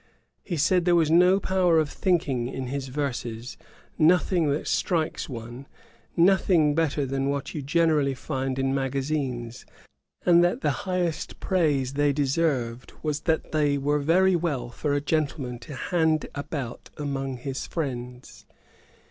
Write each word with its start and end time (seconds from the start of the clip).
He 0.41 0.57
said 0.57 0.85
there 0.85 0.95
was 0.95 1.11
no 1.11 1.39
power 1.39 1.77
of 1.77 1.87
thinking 1.91 2.47
in 2.47 2.65
his 2.69 2.87
verses, 2.87 3.55
nothing 3.99 4.49
that 4.49 4.67
strikes 4.67 5.29
one, 5.29 5.67
nothing 6.17 6.73
better 6.73 7.05
than 7.05 7.29
what 7.29 7.53
you 7.53 7.61
generally 7.61 8.15
find 8.15 8.57
in 8.57 8.73
magazines; 8.73 9.63
and 10.25 10.43
that 10.43 10.61
the 10.61 10.87
highest 10.89 11.39
praise 11.39 11.93
they 11.93 12.13
deserved 12.13 12.93
was, 13.03 13.19
that 13.19 13.51
they 13.51 13.77
were 13.77 13.99
very 13.99 14.35
well 14.35 14.71
for 14.71 14.95
a 14.95 15.01
gentleman 15.01 15.59
to 15.59 15.75
hand 15.75 16.25
about 16.33 16.89
among 16.97 17.37
his 17.37 17.67
friends. 17.67 18.47